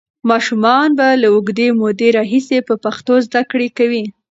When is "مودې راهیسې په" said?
1.79-2.73